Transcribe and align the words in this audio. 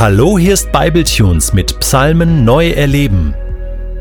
Hallo, 0.00 0.38
hier 0.38 0.54
ist 0.54 0.70
Bibletunes 0.70 1.52
mit 1.52 1.80
Psalmen 1.80 2.44
neu 2.44 2.70
erleben. 2.70 3.34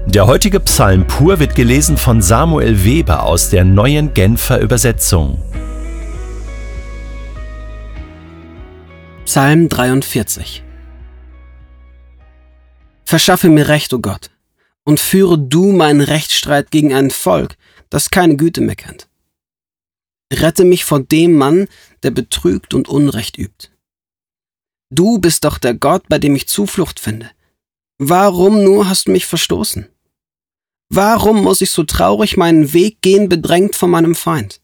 Der 0.06 0.28
heutige 0.28 0.60
Psalm 0.60 1.08
pur 1.08 1.40
wird 1.40 1.56
gelesen 1.56 1.98
von 1.98 2.22
Samuel 2.22 2.84
Weber 2.84 3.24
aus 3.24 3.50
der 3.50 3.66
neuen 3.66 4.14
Genfer 4.14 4.60
Übersetzung. 4.60 5.42
Psalm 9.26 9.70
43 9.70 10.64
Verschaffe 13.04 13.50
mir 13.50 13.68
Recht, 13.68 13.92
o 13.92 13.96
oh 13.96 14.00
Gott, 14.00 14.30
und 14.84 15.00
führe 15.00 15.40
du 15.40 15.72
meinen 15.72 16.02
Rechtsstreit 16.02 16.70
gegen 16.70 16.94
ein 16.94 17.10
Volk, 17.10 17.56
das 17.90 18.12
keine 18.12 18.36
Güte 18.36 18.62
mehr 18.62 18.76
kennt. 18.76 19.08
Rette 20.32 20.64
mich 20.64 20.86
vor 20.86 21.00
dem 21.00 21.34
Mann, 21.34 21.68
der 22.04 22.12
betrügt 22.12 22.76
und 22.76 22.88
Unrecht 22.88 23.40
übt. 23.40 23.70
Du 24.90 25.20
bist 25.20 25.44
doch 25.44 25.58
der 25.58 25.74
Gott, 25.74 26.04
bei 26.08 26.18
dem 26.18 26.36
ich 26.36 26.48
Zuflucht 26.48 27.00
finde. 27.00 27.32
Warum 28.00 28.64
nur 28.64 28.88
hast 28.88 29.08
du 29.08 29.12
mich 29.12 29.26
verstoßen? 29.26 29.88
Warum 30.90 31.44
muss 31.44 31.62
ich 31.62 31.72
so 31.72 31.84
traurig 31.84 32.38
meinen 32.38 32.72
Weg 32.74 33.02
gehen, 33.02 33.28
bedrängt 33.28 33.76
von 33.76 33.90
meinem 33.90 34.16
Feind? 34.16 34.62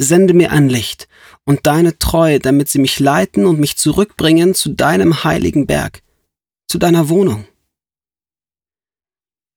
Sende 0.00 0.32
mir 0.32 0.52
ein 0.52 0.68
Licht 0.68 1.08
und 1.44 1.66
deine 1.66 1.98
Treue, 1.98 2.38
damit 2.38 2.68
sie 2.68 2.78
mich 2.78 2.98
leiten 2.98 3.44
und 3.44 3.60
mich 3.60 3.76
zurückbringen 3.76 4.54
zu 4.54 4.70
deinem 4.70 5.24
heiligen 5.24 5.66
Berg, 5.66 6.02
zu 6.66 6.78
deiner 6.78 7.08
Wohnung. 7.08 7.46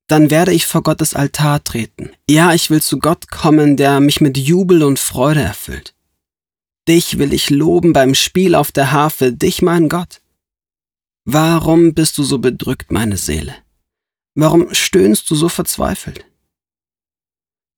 Dann 0.07 0.29
werde 0.29 0.51
ich 0.51 0.67
vor 0.67 0.83
Gottes 0.83 1.15
Altar 1.15 1.63
treten. 1.63 2.11
Ja, 2.29 2.53
ich 2.53 2.69
will 2.69 2.81
zu 2.81 2.99
Gott 2.99 3.29
kommen, 3.31 3.77
der 3.77 3.99
mich 3.99 4.21
mit 4.21 4.37
Jubel 4.37 4.83
und 4.83 4.99
Freude 4.99 5.41
erfüllt. 5.41 5.94
Dich 6.87 7.17
will 7.17 7.33
ich 7.33 7.49
loben 7.49 7.93
beim 7.93 8.13
Spiel 8.13 8.53
auf 8.55 8.71
der 8.71 8.91
Harfe, 8.91 9.33
dich, 9.33 9.61
mein 9.61 9.89
Gott. 9.89 10.21
Warum 11.25 11.95
bist 11.95 12.17
du 12.17 12.23
so 12.23 12.37
bedrückt, 12.37 12.91
meine 12.91 13.17
Seele? 13.17 13.55
Warum 14.35 14.73
stöhnst 14.73 15.29
du 15.29 15.35
so 15.35 15.49
verzweifelt? 15.49 16.25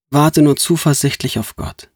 Warte 0.10 0.42
nur 0.42 0.58
zuversichtlich 0.58 1.40
auf 1.40 1.56
Gott. 1.56 1.90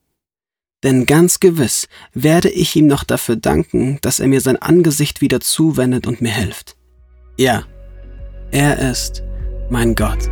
Denn 0.83 1.05
ganz 1.05 1.39
gewiss 1.39 1.87
werde 2.13 2.49
ich 2.49 2.75
ihm 2.75 2.87
noch 2.87 3.03
dafür 3.03 3.35
danken, 3.35 3.99
dass 4.01 4.19
er 4.19 4.27
mir 4.27 4.41
sein 4.41 4.57
Angesicht 4.57 5.21
wieder 5.21 5.41
zuwendet 5.41 6.07
und 6.07 6.21
mir 6.21 6.33
hilft. 6.33 6.75
Ja, 7.37 7.65
er 8.51 8.91
ist 8.91 9.23
mein 9.69 9.95
Gott. 9.95 10.29